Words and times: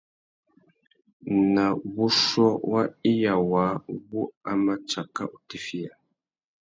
Na 1.53 1.65
wuchiô 1.95 2.47
wa 2.71 2.81
iya 3.11 3.33
waā 3.51 3.73
wu 4.09 4.21
a 4.49 4.51
mà 4.63 4.73
tsaka 4.87 5.23
utifiya. 5.37 5.91